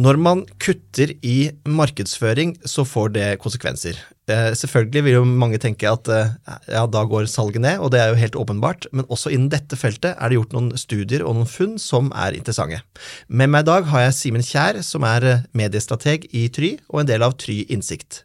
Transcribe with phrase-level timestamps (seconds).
[0.00, 3.98] Når man kutter i markedsføring, så får det konsekvenser.
[4.30, 6.30] Eh, selvfølgelig vil jo mange tenke at eh,
[6.70, 9.76] ja, da går salget ned, og det er jo helt åpenbart, men også innen dette
[9.76, 12.80] feltet er det gjort noen studier og noen funn som er interessante.
[13.28, 17.02] Med meg i dag har jeg Simen Kjær, som er eh, mediestrateg i Try, og
[17.02, 18.22] en del av Try Innsikt.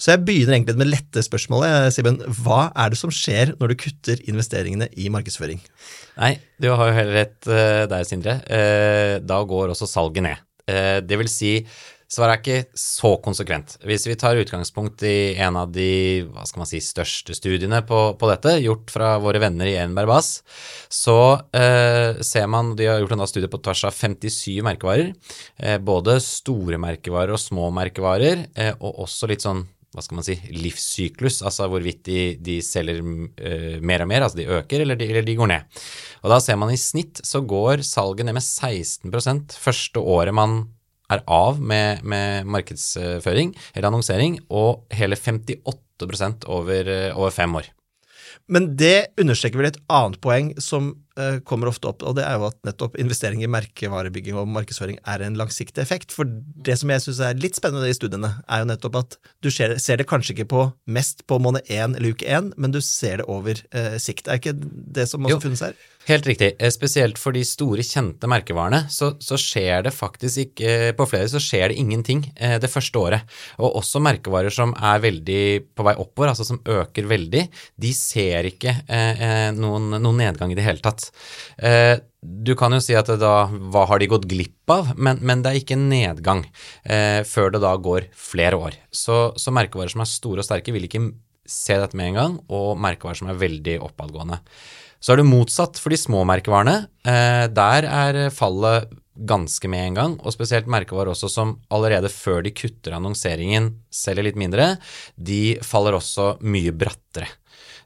[0.00, 1.90] Så jeg begynner egentlig med lette spørsmålet.
[1.92, 5.60] Simen, hva er det som skjer når du kutter investeringene i markedsføring?
[6.16, 7.40] Nei, du har jo heller rett
[7.90, 8.40] der, Sindre.
[9.20, 10.46] Da går også salget ned.
[11.06, 11.54] Det vil si
[12.10, 13.76] Svaret er ikke så konsekvent.
[13.86, 18.00] Hvis vi tar utgangspunkt i en av de hva skal man si, største studiene på,
[18.18, 20.30] på dette, gjort fra våre venner i Enberg Bass,
[20.90, 21.14] så
[21.54, 25.12] eh, ser man De har gjort en studie på tvers av 57 merkevarer.
[25.62, 30.26] Eh, både store merkevarer og små merkevarer, eh, og også litt sånn hva skal man
[30.26, 34.98] si, livssyklus, altså hvorvidt de, de selger uh, mer og mer, altså de øker eller
[34.98, 35.80] de, eller de, går ned.
[36.22, 40.62] Og da ser man i snitt så går salget ned med 16% første året man
[41.10, 47.66] er av med, med markedsføring eller annonsering, og hele 58 over, eh, over fem år.
[48.50, 50.94] Men det understreker vel et annet poeng som
[51.46, 55.24] kommer ofte opp, og det er jo at nettopp investering i merkevarebygging og markedsføring er
[55.24, 56.14] en langsiktig effekt.
[56.14, 59.50] For det som jeg syns er litt spennende i studiene, er jo nettopp at du
[59.54, 62.80] ser, ser det kanskje ikke på mest på måned én eller uke én, men du
[62.84, 64.28] ser det over eh, sikt.
[64.28, 65.78] Er ikke det som også funnes her?
[66.08, 66.54] Helt riktig.
[66.58, 71.04] Eh, spesielt for de store, kjente merkevarene, så, så, skjer det faktisk ikke eh, På
[71.08, 73.34] flere så skjer det ingenting eh, det første året.
[73.60, 75.42] Og også merkevarer som er veldig
[75.76, 77.44] på vei oppover, altså som øker veldig,
[77.80, 78.72] de ser ikke
[79.56, 81.09] noen, noen nedgang i det hele tatt.
[82.20, 85.50] Du kan jo si at da, hva har de gått glipp av, men, men det
[85.50, 86.42] er ikke en nedgang
[86.84, 88.76] eh, før det da går flere år.
[88.92, 91.00] Så, så, merkevarer som er store og sterke, vil ikke
[91.48, 94.40] se dette med en gang, og merkevarer som er veldig oppadgående.
[95.00, 96.76] Så er det motsatt for de små merkevarene.
[97.08, 102.44] Eh, der er fallet ganske med en gang, og spesielt merkevarer også som allerede før
[102.44, 104.74] de kutter annonseringen, selger litt mindre,
[105.16, 107.32] de faller også mye brattere.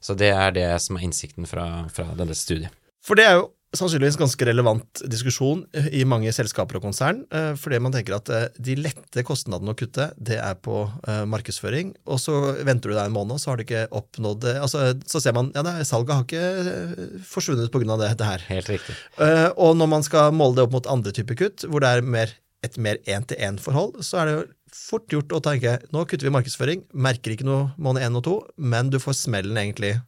[0.02, 2.74] Så det er det som er innsikten fra, fra denne studiet.
[3.04, 7.22] For det er jo sannsynligvis ganske relevant diskusjon i mange selskaper og konsern.
[7.34, 11.24] Eh, fordi man tenker at eh, de lette kostnadene å kutte, det er på eh,
[11.30, 11.94] markedsføring.
[12.06, 14.54] Og så venter du deg en måned, så har du ikke oppnådd det.
[14.62, 17.98] Altså, så ser man ja, salget har ikke forsvunnet pga.
[17.98, 18.46] Det, det her.
[18.48, 18.94] Helt riktig.
[19.60, 22.32] Og når man skal måle det opp mot andre typer kutt, hvor det er mer,
[22.64, 24.44] et mer én-til-én-forhold, så er det jo
[24.74, 28.34] fort gjort å tenke nå kutter vi markedsføring, merker ikke noe måned én og to,
[28.56, 29.98] men du får smellen egentlig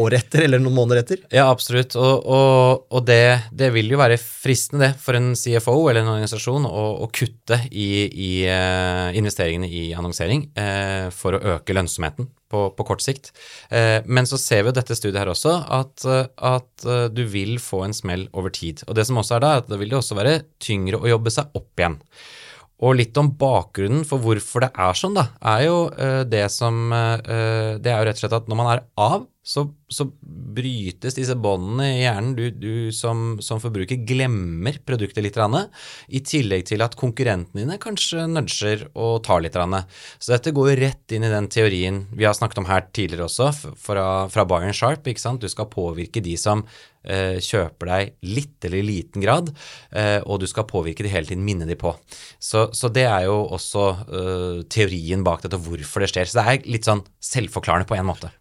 [0.00, 1.22] år etter, eller noen måneder etter?
[1.32, 1.96] Ja, absolutt.
[1.98, 6.12] Og, og, og det, det, vil jo være fristende det for en CFO eller en
[6.12, 12.28] organisasjon å, å kutte i, i uh, investeringene i annonsering uh, for å øke lønnsomheten
[12.52, 13.32] på, på kort sikt.
[13.72, 17.86] Uh, men så ser vi jo dette studiet her også, at, at du vil få
[17.86, 18.84] en smell over tid.
[18.86, 21.14] Og det som også er da, er at det vil jo også være tyngre å
[21.16, 22.00] jobbe seg opp igjen.
[22.84, 25.78] Og litt om bakgrunnen for hvorfor det er sånn, da, er jo
[26.28, 30.08] det som Det er jo rett og slett at når man er av så, så,
[30.56, 32.32] brytes disse båndene i hjernen.
[32.34, 35.38] Du, du som, som, forbruker glemmer produktet litt.
[36.08, 39.54] I tillegg til at konkurrentene dine kanskje nudger og tar litt.
[40.18, 43.52] Så dette går rett inn i den teorien vi har snakket om her tidligere også,
[43.78, 45.06] fra, fra Bayern Sharp.
[45.06, 45.44] ikke sant?
[45.44, 46.95] Du skal påvirke de som eh,
[47.42, 49.52] kjøper deg litt eller i liten grad,
[49.92, 51.94] eh, og du skal påvirke de hele tiden, minne de på.
[52.42, 56.28] Så, så det er jo også uh, teorien bak dette, hvorfor det skjer.
[56.30, 58.32] Så det er litt sånn selvforklarende på en måte.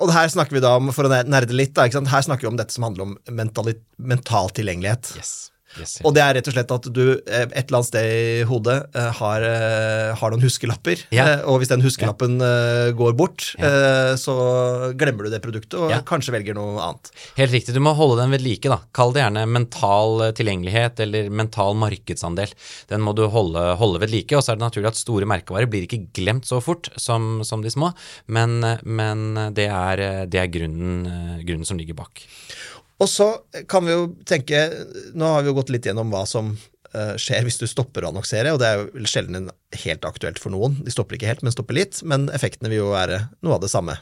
[0.00, 2.60] Og her snakker vi da om, for å nerde litt, da, her snakker vi om
[2.60, 5.12] dette som handler om mental tilgjengelighet.
[5.20, 5.49] Yes.
[5.78, 8.46] Yes, og det er rett og slett at du eh, et eller annet sted i
[8.48, 11.04] hodet uh, har, uh, har, noen huskelapper.
[11.14, 11.44] Yeah.
[11.50, 12.38] Og hvis den huskelappen
[12.96, 14.16] går bort, yeah.
[14.18, 14.34] så
[14.98, 16.02] glemmer du det produktet og yeah.
[16.06, 17.12] kanskje velger noe annet.
[17.38, 17.74] Helt riktig.
[17.76, 18.70] Du må holde den ved like.
[18.70, 18.80] da.
[18.96, 22.54] Kall det gjerne mental tilgjengelighet eller mental markedsandel.
[22.90, 24.34] Den må du holde, holde ved like.
[24.36, 27.62] Og så er det naturlig at store merkevarer blir ikke glemt så fort som, som
[27.62, 27.92] de små,
[28.26, 32.24] men, men det, er, det er grunnen, grunnen som ligger bak.
[33.00, 33.30] Og så
[33.70, 34.66] kan vi jo tenke
[35.16, 38.12] Nå har vi jo gått litt gjennom hva som uh, skjer hvis du stopper å
[38.12, 39.50] annonsere, og det er jo sjelden
[39.84, 40.78] helt aktuelt for noen.
[40.84, 42.02] De stopper ikke helt, men stopper litt.
[42.06, 43.96] Men effektene vil jo være noe av det samme.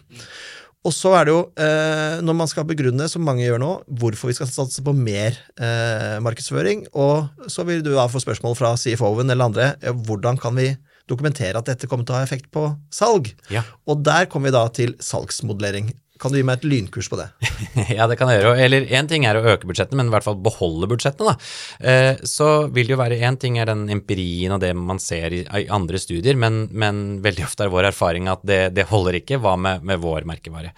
[0.86, 4.30] Og så er det jo, uh, når man skal begrunne, som mange gjør nå, hvorfor
[4.30, 8.76] vi skal satse på mer uh, markedsføring, og så vil du da få spørsmål fra
[8.78, 9.72] CFO-en eller andre,
[10.06, 10.70] hvordan kan vi
[11.08, 13.32] dokumentere at dette kommer til å ha effekt på salg?
[13.52, 13.64] Ja.
[13.88, 15.90] Og der kommer vi da til salgsmodellering.
[16.18, 17.28] Kan du gi meg et lynkurs på det?
[17.96, 18.54] ja, det kan jeg gjøre.
[18.64, 21.34] Eller én ting er å øke budsjettene, men i hvert fall beholde budsjettene.
[21.34, 21.50] da.
[21.92, 25.34] Eh, så vil det jo være én ting er den empirien og det man ser
[25.34, 25.42] i,
[25.74, 29.40] andre studier, men, men, veldig ofte er vår erfaring at det, det holder ikke.
[29.42, 30.74] Hva med, med, vår merkevare?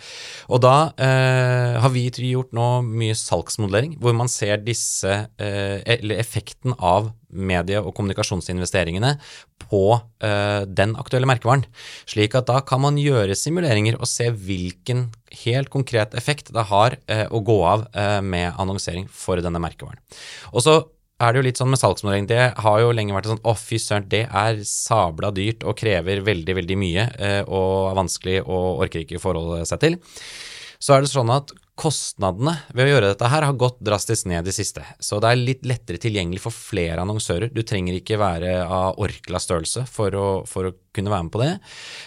[0.53, 6.21] Og da eh, har vi gjort nå mye salgsmodellering, hvor man ser disse, eh, eller
[6.21, 9.15] effekten av medie- og kommunikasjonsinvesteringene
[9.71, 11.65] på uh, den aktuelle merkevaren.
[12.11, 15.09] Slik at da kan man gjøre simuleringer og se hvilken
[15.45, 20.01] helt konkret effekt det har uh, å gå av uh, med annonsering for denne merkevaren.
[20.55, 20.81] Og så
[21.21, 22.31] er det jo litt sånn med salgsmodellering.
[22.31, 26.23] Det har jo lenge vært sånn å fy søren, det er sabla dyrt og krever
[26.25, 27.05] veldig, veldig mye
[27.45, 29.99] og er vanskelig og orker ikke forholde seg til.
[30.81, 34.49] Så er det sånn at kostnadene ved å gjøre dette her har gått drastisk ned
[34.49, 34.85] i siste.
[35.01, 37.53] Så det er litt lettere tilgjengelig for flere annonsører.
[37.55, 40.11] Du trenger ikke være av Orkla størrelse for
[40.51, 41.51] for å kunne være med på det.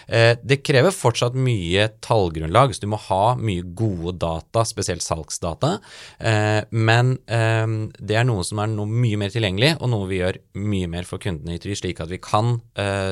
[0.08, 5.76] Eh, det krever fortsatt mye tallgrunnlag, så du må ha mye gode data, spesielt salgsdata.
[6.18, 7.64] Eh, men eh,
[7.98, 11.08] det er noe som er noe mye mer tilgjengelig, og noe vi gjør mye mer
[11.08, 12.58] for kundene i Try, slik at vi kan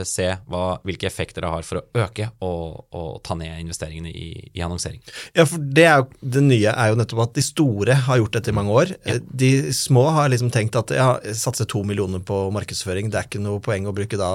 [0.08, 4.28] se hva, hvilke effekter det har for å øke og, og ta ned investeringene i,
[4.50, 5.00] i, annonsering.
[5.36, 8.38] Ja, for det, er jo, det nye er jo nettopp at de store har gjort
[8.38, 8.94] dette i mange år.
[9.08, 9.18] Ja.
[9.42, 13.42] De små har liksom tenkt at ja, satse to millioner på markedsføring, det er ikke
[13.42, 14.30] noe poeng å bruke da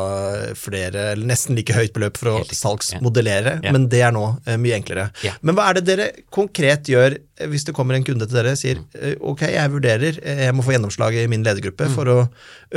[0.58, 3.74] flere eller nesten like høyt beløp for å salgsmodellere, ja.
[3.74, 5.10] men det er nå eh, mye enklere.
[5.42, 8.56] Men hva er det dere konkret gjør eh, hvis det kommer en kunde til dere
[8.56, 8.88] og sier mm.
[9.00, 11.96] eh, ok, jeg vurderer, jeg må få gjennomslag i min ledergruppe mm.
[11.96, 12.18] for å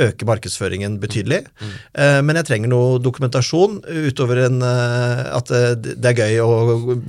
[0.07, 1.71] øke markedsføringen betydelig, mm.
[1.91, 2.27] mm.
[2.27, 6.51] men jeg trenger noe dokumentasjon utover en, at det er gøy å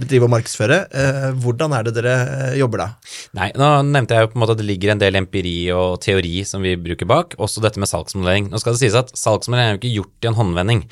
[0.02, 0.78] drive og markedsføre.
[1.44, 2.16] Hvordan er det dere
[2.58, 2.88] jobber da?
[3.38, 6.00] Nei, nå nevnte jeg jo på en måte at det ligger en del empiri og
[6.04, 8.50] teori som vi bruker bak, også dette med salgsmodellering.
[8.52, 10.84] Nå skal det sies at salgsmodellering er jo ikke gjort i en håndvending.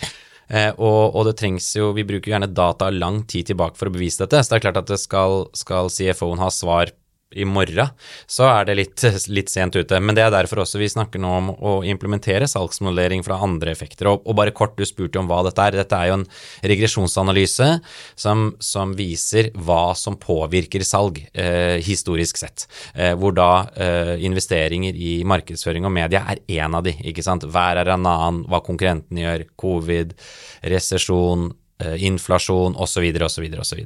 [0.51, 3.95] Eh, og, og, det trengs jo Vi bruker gjerne data lang tid tilbake for å
[3.95, 4.41] bevise dette.
[4.43, 6.91] Så det er klart at det skal, skal CFO-en ha svar
[7.31, 7.93] i morgen,
[8.27, 9.05] så er det litt,
[9.37, 10.01] litt, sent ute.
[10.03, 14.11] Men det er derfor også vi snakker nå om å implementere salgsmodellering fra andre effekter.
[14.11, 15.79] Og, og bare kort, du spurte om hva dette er.
[15.79, 16.27] Dette er jo en
[16.73, 17.71] regresjonsanalyse
[18.19, 22.67] som, som viser hva som påvirker salg, eh, historisk sett.
[22.95, 27.47] Eh, hvor da eh, investeringer i markedsføring og media er én av de, ikke sant.
[27.47, 30.15] Hver er en annen, hva konkurrentene gjør, covid,
[30.75, 31.51] resesjon,
[31.83, 33.85] eh, inflasjon osv., osv., osv.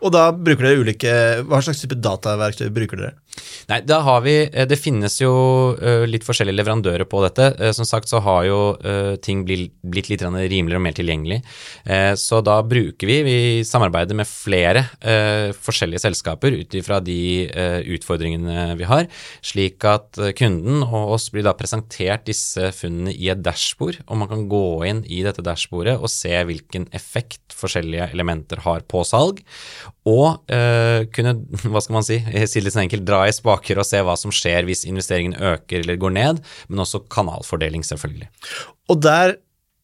[0.00, 1.14] Og da bruker dere ulike
[1.44, 3.16] Hva slags type dataverktøy bruker dere?
[3.70, 5.30] Nei, da har vi eh, Det finnes jo
[5.78, 7.50] uh, litt forskjellige leverandører på dette.
[7.60, 8.60] Uh, som sagt så har jo
[9.24, 11.38] ting blitt litt rimeligere og mer tilgjengelig.
[12.18, 13.36] så da bruker vi Vi
[13.66, 14.82] samarbeider med flere
[15.56, 17.48] forskjellige selskaper ut ifra de
[17.94, 19.06] utfordringene vi har,
[19.44, 24.30] slik at kunden og oss blir da presentert disse funnene i et dashbord, og man
[24.30, 29.42] kan gå inn i dette dashbordet og se hvilken effekt forskjellige elementer har på salg
[30.08, 31.34] og uh, kunne,
[31.70, 34.32] hva skal man si, si litt sånn enkelt, dra i spaker og se hva som
[34.34, 38.30] skjer hvis investeringen øker eller går ned, men også kanalfordeling, selvfølgelig.
[38.90, 39.36] Og der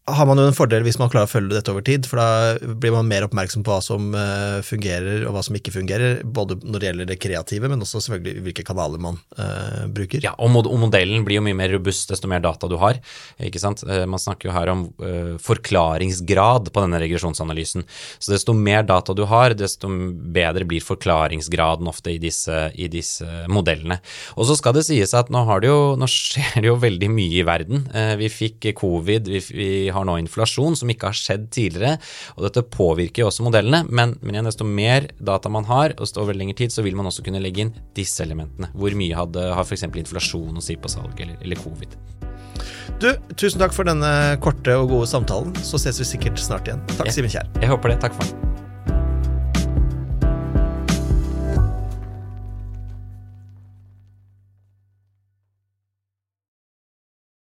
[0.07, 2.75] har man jo en fordel hvis man klarer å følge dette over tid, for da
[2.79, 6.61] blir man mer oppmerksom på hva som uh, fungerer og hva som ikke fungerer, både
[6.63, 10.23] når det gjelder det kreative, men også selvfølgelig hvilke kanaler man uh, bruker.
[10.23, 13.01] Ja, og, mod og, modellen blir jo mye mer robust desto mer data du har.
[13.43, 13.83] ikke sant?
[13.83, 14.85] Uh, man snakker jo her om
[15.43, 17.83] forklaringsgrad på denne regresjonsanalysen.
[18.23, 23.27] Så desto mer data du har, desto bedre blir forklaringsgraden ofte i disse, i disse
[23.51, 23.99] modellene.
[24.39, 27.41] Og så skal det sies at nå, det jo, nå skjer det jo veldig mye
[27.41, 27.87] i verden.
[28.21, 31.97] vi fikk covid, vi, vi har nå inflasjon som ikke har skjedd tidligere.
[32.37, 36.11] og Dette påvirker jo også modellene, men, men igjen, desto mer data man har, og
[36.11, 38.71] står over lengre tid, så vil man også kunne legge inn disse elementene.
[38.77, 39.89] Hvor mye hadde, har f.eks.
[39.89, 41.97] inflasjon å si på salg, eller, eller covid.
[43.03, 44.11] Du, tusen takk for denne
[44.45, 45.53] korte og gode samtalen.
[45.61, 46.83] Så ses vi sikkert snart igjen.
[46.97, 47.51] Takk, Simen Kjær.
[47.61, 48.03] Jeg håper det.
[48.07, 48.46] Takk for den.